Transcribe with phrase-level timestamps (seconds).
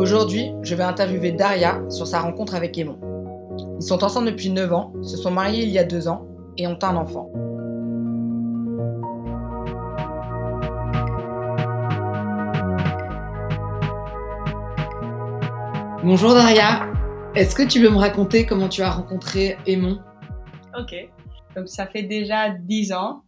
[0.00, 2.98] Aujourd'hui, je vais interviewer Daria sur sa rencontre avec Aimon.
[3.78, 6.26] Ils sont ensemble depuis 9 ans, se sont mariés il y a 2 ans
[6.56, 7.30] et ont un enfant.
[16.02, 16.90] Bonjour Daria,
[17.34, 19.98] est-ce que tu veux me raconter comment tu as rencontré Aimon?
[20.78, 20.94] Ok,
[21.54, 23.20] donc ça fait déjà 10 ans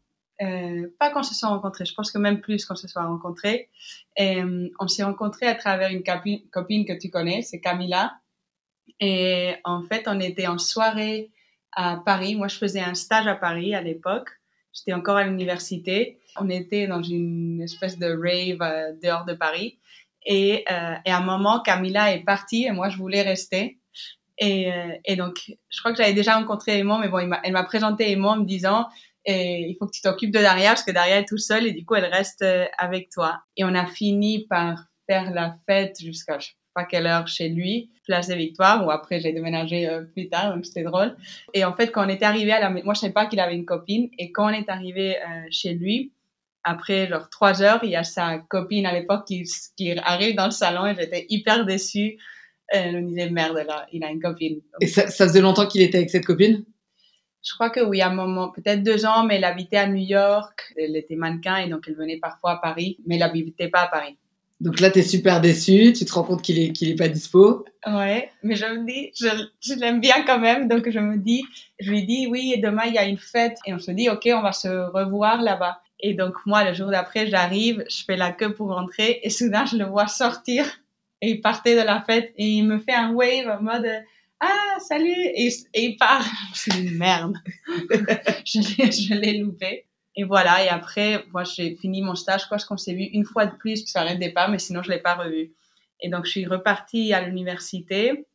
[0.43, 3.69] euh, pas quand se soit rencontrés, je pense que même plus quand se soit rencontrés.
[4.21, 8.15] Euh, on s'est rencontrés à travers une copine, que tu connais, c'est Camilla.
[9.01, 11.31] Et en fait, on était en soirée
[11.73, 12.35] à Paris.
[12.35, 14.29] Moi, je faisais un stage à Paris à l'époque.
[14.73, 16.19] J'étais encore à l'université.
[16.37, 19.79] On était dans une espèce de rave euh, dehors de Paris.
[20.25, 23.79] Et, et, à un moment, Camilla est partie et moi, je voulais rester.
[24.39, 24.71] Et,
[25.05, 28.29] et donc, je crois que j'avais déjà rencontré Aimon, mais bon, elle m'a présenté Aimon
[28.31, 28.89] en me disant
[29.25, 31.73] et il faut que tu t'occupes de Daria parce que Daria est tout seul et
[31.73, 33.41] du coup elle reste euh, avec toi.
[33.57, 37.49] Et on a fini par faire la fête jusqu'à je sais pas quelle heure chez
[37.49, 41.17] lui, place des Victoires, ou après j'ai déménagé euh, plus tard, donc c'était drôle.
[41.55, 43.55] Et en fait quand on est arrivé à la moi je savais pas qu'il avait
[43.55, 46.13] une copine et quand on est arrivé euh, chez lui,
[46.65, 49.45] après genre trois heures, il y a sa copine à l'époque qui,
[49.77, 52.19] qui arrive dans le salon et j'étais hyper déçue.
[52.69, 54.61] Elle me disait merde là, il a une copine.
[54.81, 56.65] Et ça, ça faisait longtemps qu'il était avec cette copine?
[57.43, 59.97] Je crois que oui, à un moment, peut-être deux ans, mais elle habitait à New
[59.97, 60.73] York.
[60.77, 63.87] Elle était mannequin et donc elle venait parfois à Paris, mais elle n'habitait pas à
[63.89, 64.17] Paris.
[64.61, 67.09] Donc là, tu es super déçu, tu te rends compte qu'il est, qu'il est pas
[67.09, 67.65] dispo.
[67.85, 69.27] Ouais, mais je me dis, je,
[69.61, 71.43] je l'aime bien quand même, donc je me dis,
[71.81, 74.29] je lui dis, oui, demain il y a une fête et on se dit, ok,
[74.33, 75.81] on va se revoir là-bas.
[75.99, 79.65] Et donc moi, le jour d'après, j'arrive, je fais la queue pour rentrer et soudain,
[79.65, 80.65] je le vois sortir
[81.23, 83.89] et il partait de la fête et il me fait un wave en mode,
[84.45, 86.27] ah, salut, et, il part.
[86.55, 87.37] Je suis merde.
[88.45, 89.87] je l'ai loupé.
[90.17, 92.43] Et voilà, et après, moi, j'ai fini mon stage.
[92.43, 94.91] Je crois qu'on s'est vu une fois de plus sur un départ, mais sinon, je
[94.91, 95.53] l'ai pas revu.
[96.01, 98.27] Et donc, je suis repartie à l'université.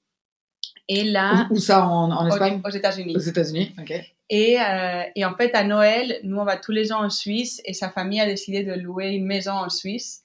[0.87, 1.48] Et là.
[1.52, 3.15] Où, ça, en, Espagne Aux, États-Unis.
[3.15, 3.93] Aux États-Unis, ok.
[4.30, 7.61] Et, euh, et en fait, à Noël, nous, on va tous les ans en Suisse
[7.65, 10.23] et sa famille a décidé de louer une maison en Suisse.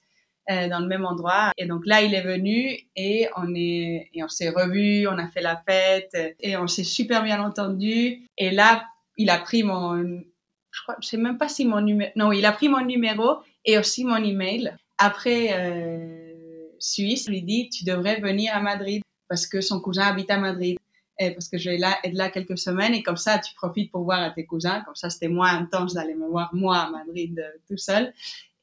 [0.49, 1.53] Euh, dans le même endroit.
[1.57, 5.29] Et donc là, il est venu et on est et on s'est revus, on a
[5.29, 8.27] fait la fête et on s'est super bien entendu.
[8.37, 8.83] Et là,
[9.15, 10.21] il a pris mon,
[10.69, 13.37] je crois, je sais même pas si mon numéro, non, il a pris mon numéro
[13.63, 14.75] et aussi mon email.
[14.97, 20.29] Après euh, Suisse, lui dit, tu devrais venir à Madrid parce que son cousin habite
[20.29, 20.77] à Madrid.
[21.19, 23.91] Et parce que je vais là, être là quelques semaines et comme ça, tu profites
[23.91, 24.81] pour voir à tes cousins.
[24.81, 28.11] Comme ça, c'était moins intense d'aller me voir moi à Madrid euh, tout seul.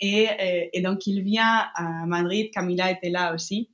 [0.01, 2.51] Et, euh, et, donc, il vient à Madrid.
[2.53, 3.69] Camilla était là aussi.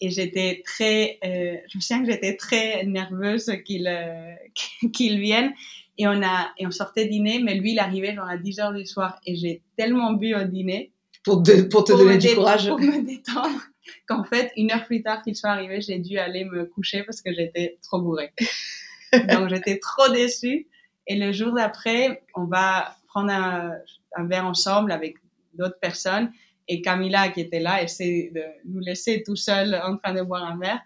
[0.00, 4.34] Et j'étais très, euh, je me souviens que j'étais très nerveuse qu'il euh,
[4.92, 5.52] qu'il vienne.
[5.98, 8.72] Et on a, et on sortait dîner, mais lui, il arrivait genre à 10 heures
[8.72, 9.20] du soir.
[9.26, 10.92] Et j'ai tellement bu au dîner.
[11.22, 12.66] Pour, te, pour te donner du courage.
[12.66, 13.60] Pour me détendre.
[14.08, 17.20] Qu'en fait, une heure plus tard qu'il soit arrivé, j'ai dû aller me coucher parce
[17.20, 18.32] que j'étais trop bourrée.
[19.28, 20.66] Donc, j'étais trop déçue.
[21.06, 23.72] Et le jour d'après, on va prendre un,
[24.16, 25.16] un verre ensemble avec
[25.54, 26.32] d'autres personnes.
[26.68, 30.44] Et Camilla, qui était là, essaie de nous laisser tout seuls en train de boire
[30.44, 30.80] un verre.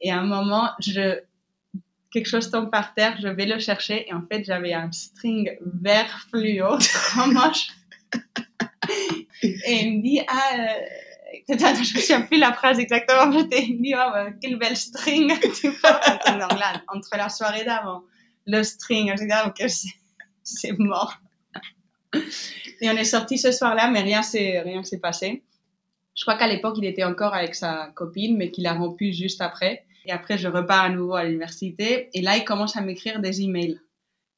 [0.00, 1.20] Et à un moment, je,
[2.12, 4.08] quelque chose tombe par terre, je vais le chercher.
[4.08, 6.78] Et en fait, j'avais un string vert fluo
[7.18, 7.68] en manche.
[9.42, 10.86] et il me dit, ah, euh,
[11.48, 15.32] je me souviens plus la phrase exactement, je t'ai dit, oh, bah, quelle belle string
[15.60, 18.02] tu là, entre la soirée d'avant,
[18.46, 19.68] le string, je dit, ah, ok,
[20.42, 21.18] c'est mort.
[22.80, 25.42] Et on est sorti ce soir-là, mais rien s'est rien s'est passé.
[26.14, 29.40] Je crois qu'à l'époque, il était encore avec sa copine, mais qu'il a rompu juste
[29.42, 29.84] après.
[30.06, 32.08] Et après, je repars à nouveau à l'université.
[32.14, 33.80] Et là, il commence à m'écrire des emails.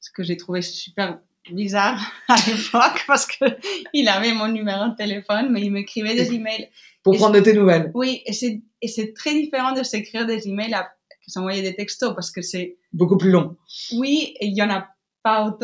[0.01, 1.19] Ce que j'ai trouvé super
[1.51, 3.45] bizarre à l'époque parce que
[3.93, 6.69] il avait mon numéro de téléphone, mais il m'écrivait des emails.
[7.03, 7.91] Pour prendre de tes nouvelles.
[7.93, 10.91] Oui, et c'est, et c'est très différent de s'écrire des emails à
[11.27, 13.55] s'envoyer des textos parce que c'est beaucoup plus long.
[13.93, 14.87] Oui, et il y en a
[15.23, 15.57] pas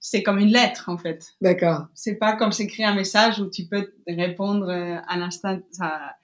[0.00, 1.34] c'est comme une lettre en fait.
[1.40, 1.86] D'accord.
[1.94, 5.58] C'est pas comme s'écrire un message où tu peux répondre euh, à l'instant.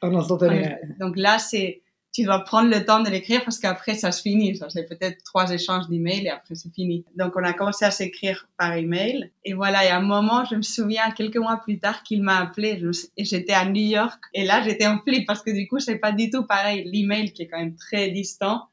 [0.02, 0.76] En instantané.
[0.98, 1.82] Donc là, c'est
[2.12, 4.56] tu dois prendre le temps de l'écrire parce qu'après ça se finit.
[4.56, 7.04] Ça c'est peut-être trois échanges d'emails et après c'est fini.
[7.16, 9.84] Donc on a commencé à s'écrire par email et voilà.
[9.84, 12.82] Et à un moment, je me souviens quelques mois plus tard qu'il m'a appelé
[13.16, 15.98] et j'étais à New York et là j'étais en flip parce que du coup c'est
[15.98, 16.90] pas du tout pareil.
[16.92, 18.68] L'email qui est quand même très distant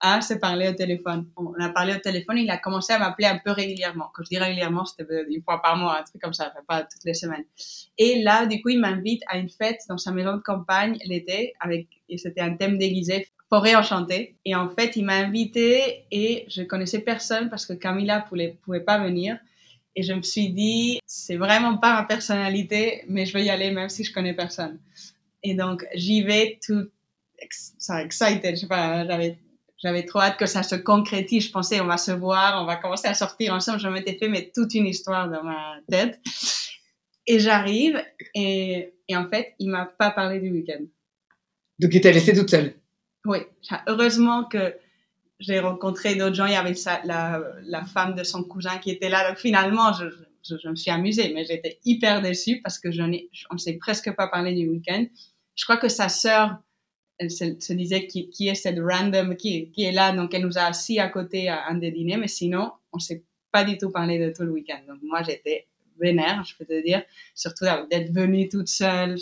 [0.00, 1.26] à se parler au téléphone.
[1.36, 4.10] On a parlé au téléphone, il a commencé à m'appeler un peu régulièrement.
[4.14, 7.04] Quand je dis régulièrement, c'était une fois par mois, un truc comme ça, pas toutes
[7.04, 7.44] les semaines.
[7.96, 11.54] Et là, du coup, il m'invite à une fête dans sa maison de campagne l'été,
[11.60, 14.36] avec, et c'était un thème déguisé, forêt enchantée.
[14.44, 18.80] Et en fait, il m'a invité et je connaissais personne parce que Camilla pouvait, pouvait
[18.80, 19.38] pas venir.
[19.96, 23.72] Et je me suis dit, c'est vraiment pas ma personnalité, mais je vais y aller
[23.72, 24.78] même si je connais personne.
[25.42, 26.88] Et donc, j'y vais tout,
[27.50, 29.38] so excited, je sais pas, j'avais,
[29.82, 31.46] j'avais trop hâte que ça se concrétise.
[31.46, 33.80] Je pensais, on va se voir, on va commencer à sortir ensemble.
[33.80, 36.20] Je m'étais fait mais toute une histoire dans ma tête.
[37.26, 38.02] Et j'arrive
[38.34, 40.82] et, et en fait, il m'a pas parlé du week-end.
[41.78, 42.74] Donc, il t'a laissé toute seule.
[43.24, 43.38] Oui,
[43.86, 44.74] heureusement que
[45.38, 46.46] j'ai rencontré d'autres gens.
[46.46, 49.28] Il y avait sa- la, la femme de son cousin qui était là.
[49.28, 50.06] Donc finalement, je,
[50.42, 53.58] je, je me suis amusée, mais j'étais hyper déçue parce que je n'ai, on ne
[53.58, 55.04] s'est presque pas parlé du week-end.
[55.54, 56.56] Je crois que sa sœur,
[57.18, 60.58] elle se, disait qui, qui est cette random qui, qui est là, donc elle nous
[60.58, 63.76] a assis à côté à un des dîners, mais sinon, on ne s'est pas du
[63.76, 64.80] tout parlé de tout le week-end.
[64.86, 65.66] Donc moi, j'étais
[65.98, 67.02] vénère, je peux te dire,
[67.34, 69.16] surtout d'être venue toute seule.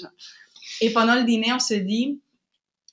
[0.80, 2.20] Et pendant le dîner, on se dit,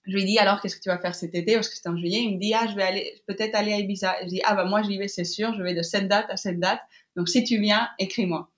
[0.05, 1.53] je lui dis alors qu'est-ce que tu vas faire cet été?
[1.53, 2.23] Parce que c'était en juillet.
[2.23, 4.15] Il me dit ah je vais aller peut-être aller à Ibiza.
[4.23, 5.53] Je dis ah bah moi j'y vais c'est sûr.
[5.53, 6.81] Je vais de cette date à cette date.
[7.15, 8.49] Donc si tu viens écris-moi.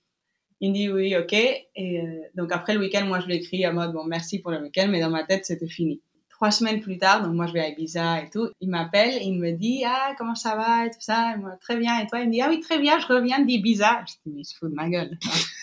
[0.60, 1.32] Il me dit oui ok.
[1.32, 4.50] Et euh, donc après le week-end moi je lui écris à mode bon merci pour
[4.50, 6.00] le week-end mais dans ma tête c'était fini.
[6.36, 8.50] Trois semaines plus tard donc moi je vais à Ibiza et tout.
[8.60, 11.32] Il m'appelle et il me dit ah comment ça va et tout ça.
[11.34, 12.20] Et moi très bien et toi?
[12.20, 14.04] Il me dit ah oui très bien je reviens d'Ibiza.
[14.06, 15.18] Je dis mais il se fout de ma gueule.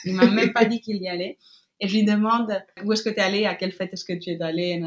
[0.06, 1.38] Il m'a même pas dit qu'il y allait.
[1.80, 2.50] Et je lui demande
[2.84, 4.70] où est-ce que tu es allé, à quelle fête est-ce que tu es allé.
[4.70, 4.82] Et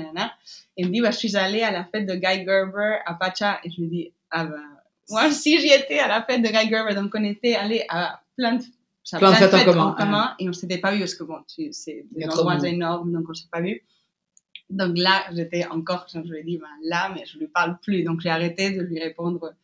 [0.78, 3.60] il me dit, bah, je suis allée à la fête de Guy Gerber à Pacha.
[3.64, 4.62] Et je lui dis, ah ben,
[5.10, 6.94] moi aussi j'y étais à la fête de Guy Gerber.
[6.94, 8.62] Donc on était allés à plein de,
[9.04, 11.72] ça, Plein de fêtes en commun, et on s'était pas vu parce que bon, tu-
[11.72, 13.82] c'est des endroits énormes, donc on s'est pas vu.
[14.68, 18.02] Donc là, j'étais encore, je lui ai dit, ben, là, mais je lui parle plus.
[18.02, 19.54] Donc j'ai arrêté de lui répondre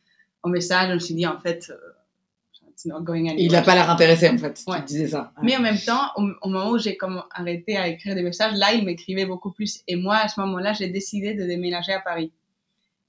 [0.42, 0.88] au message.
[0.90, 3.36] Je me suis dit, en fait, euh, it's not going anywhere.
[3.38, 4.62] Il n'a pas l'air intéressé, en fait.
[4.66, 4.78] Ouais.
[4.80, 5.32] Tu disais ça.
[5.42, 8.54] Mais en même temps, au, au moment où j'ai comme arrêté à écrire des messages,
[8.54, 9.82] là, il m'écrivait beaucoup plus.
[9.88, 12.30] Et moi, à ce moment-là, j'ai décidé de déménager à Paris.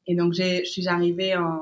[0.08, 1.62] Et donc, je suis arrivée en,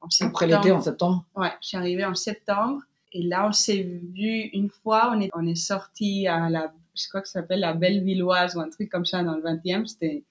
[0.00, 0.36] en septembre.
[0.36, 1.24] Après l'été, en septembre.
[1.34, 2.82] Ouais, je suis arrivée en septembre.
[3.12, 5.10] Et là, on s'est vu une fois.
[5.14, 8.60] On est, on est sorti à la, je crois que ça s'appelle la Bellevilloise ou
[8.60, 9.86] un truc comme ça dans le 20e.
[9.86, 10.24] C'était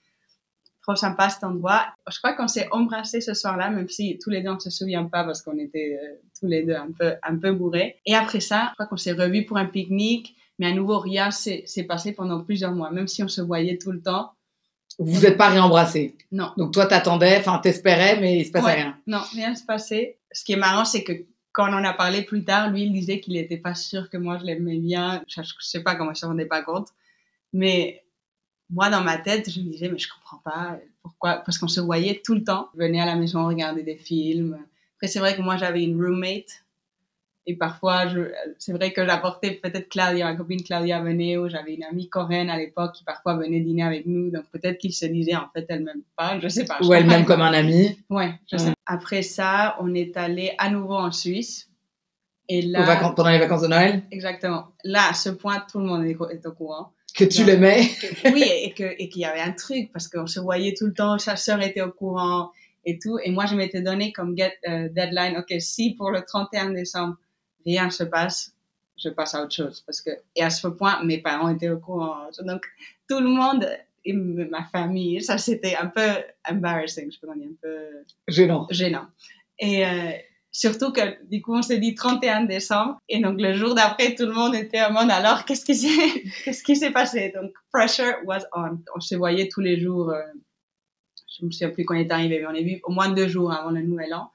[0.82, 1.86] trop sympa cet endroit.
[2.12, 5.06] Je crois qu'on s'est embrassés ce soir-là, même si tous les deux on se souvient
[5.06, 8.00] pas parce qu'on était euh, tous les deux un peu, un peu bourrés.
[8.06, 10.36] Et après ça, je crois qu'on s'est revus pour un pique-nique.
[10.60, 13.78] Mais à nouveau, rien s'est s'est passé pendant plusieurs mois, même si on se voyait
[13.78, 14.32] tout le temps.
[15.00, 16.16] Vous n'êtes pas réembrassés?
[16.32, 16.54] Non.
[16.56, 18.74] Donc, toi, t'attendais, enfin, t'espérais, mais il se passait Ouais.
[18.76, 18.98] rien.
[19.08, 20.18] Non, rien ne se passait.
[20.32, 21.12] Ce qui est marrant, c'est que
[21.56, 24.38] quand on a parlé plus tard, lui, il disait qu'il n'était pas sûr que moi,
[24.38, 25.24] je l'aimais bien.
[25.26, 26.90] Je ne sais pas comment il se rendait pas compte.
[27.54, 28.04] Mais
[28.70, 31.38] moi, dans ma tête, je me disais, mais je comprends pas pourquoi.
[31.46, 32.68] Parce qu'on se voyait tout le temps.
[32.74, 34.60] Je venais à la maison regarder des films.
[34.98, 36.65] Après, c'est vrai que moi, j'avais une roommate.
[37.48, 41.76] Et parfois, je- c'est vrai que j'apportais peut-être Claudia, ma copine Claudia venait, ou j'avais
[41.76, 44.32] une amie coréenne à l'époque qui parfois venait dîner avec nous.
[44.32, 46.40] Donc peut-être qu'il se disait, en fait, elle m'aime pas.
[46.40, 46.80] Je sais pas.
[46.84, 47.22] Ou elle pas.
[47.24, 47.98] comme un ami.
[48.10, 48.64] Ouais, je Ouais.
[48.64, 48.74] sais.
[48.88, 51.70] Après ça, on est allé à nouveau en Suisse.
[52.50, 54.04] Et aux là, vacances- pendant les vacances de Noël?
[54.12, 54.68] exactement.
[54.84, 56.92] Là, à ce point, tout le monde est, au courant.
[57.16, 57.82] Que tu l'aimais?
[58.24, 60.86] Que- oui, et que et qu'il y avait un truc parce qu'on se voyait tout
[60.88, 61.18] le temps.
[61.20, 62.52] Sa sœur était au courant
[62.86, 63.18] et tout.
[63.24, 65.38] Et moi, je m'étais donné comme get, euh, deadline.
[65.38, 67.16] Ok, si pour le 31 décembre
[67.66, 68.54] rien se passe,
[68.98, 71.80] je passe à autre chose parce que et à ce point, mes parents étaient au
[71.80, 72.28] courant.
[72.44, 72.66] Donc
[73.10, 73.68] tout le monde.
[74.08, 76.08] Et ma famille, ça c'était un peu
[76.48, 77.78] embarrassing, je peux dire, un peu
[78.28, 78.68] Gênant.
[78.70, 79.08] gênant.
[79.58, 80.12] Et euh,
[80.52, 83.00] surtout que du coup, on s'est dit 31 décembre.
[83.10, 86.24] Et donc, le jour d'après, tout le monde était en mode alors, qu'est-ce qui s'est,
[86.44, 87.34] qu'est-ce qui s'est passé?
[87.36, 88.78] Donc, pressure was on.
[88.96, 90.12] On se voyait tous les jours.
[90.12, 90.22] euh,
[91.40, 93.28] je me souviens plus quand on est arrivé, mais on est vu au moins deux
[93.28, 94.30] jours avant le nouvel an.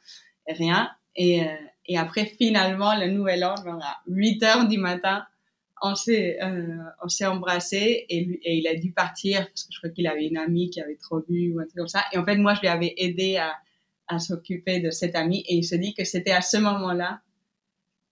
[0.48, 0.90] Et rien.
[1.14, 1.46] Et, euh,
[1.86, 5.24] et après, finalement, le nouvel an, à 8 heures du matin,
[5.82, 9.72] on s'est, euh, on s'est embrassé et, lui- et il a dû partir parce que
[9.72, 12.04] je crois qu'il avait une amie qui avait trop bu ou un truc comme ça.
[12.12, 13.54] Et en fait, moi, je lui avais aidé à,
[14.08, 17.20] à s'occuper de cette amie et il se dit que c'était à ce moment-là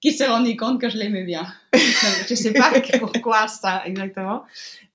[0.01, 1.47] qu'il s'est rendu compte que je l'aimais bien.
[2.29, 4.45] Je sais pas pourquoi ça exactement,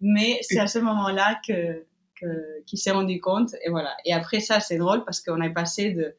[0.02, 1.84] mais c'est à ce moment-là que,
[2.20, 3.96] que qu'il s'est rendu compte et voilà.
[4.06, 6.16] Et après ça, c'est drôle parce qu'on est passé de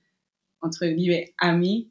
[0.60, 1.88] entre guillemets amis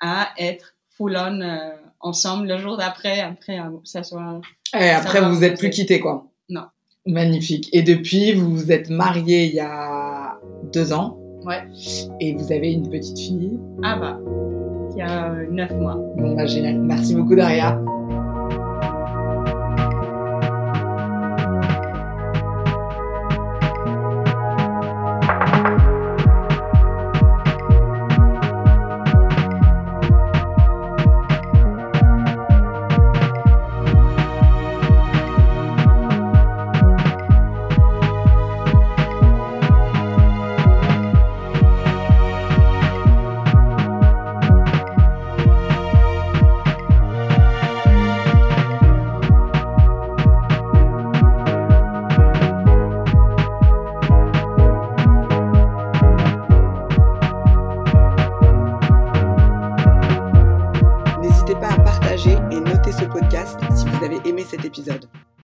[0.00, 1.70] à être full on euh,
[2.00, 4.40] ensemble le jour d'après après euh, ça soit
[4.78, 6.26] Et après, va, vous vous êtes plus quittés, quoi.
[6.48, 6.64] Non.
[7.06, 7.68] Magnifique.
[7.72, 10.38] Et depuis, vous vous êtes mariés il y a
[10.72, 11.18] deux ans.
[11.44, 11.62] Ouais.
[12.20, 13.58] Et vous avez une petite fille.
[13.82, 14.18] ah bah
[14.94, 15.96] il y a neuf mois.
[16.16, 16.78] Bon, bah, génial.
[16.78, 17.80] Merci beaucoup, Daria.